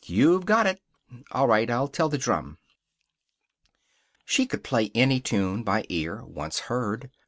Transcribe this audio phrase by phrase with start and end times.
[0.07, 0.81] You've got it."
[1.31, 1.69] "All right.
[1.69, 2.57] I'll tell the drum."
[4.25, 7.11] She could play any tune by ear, once heard.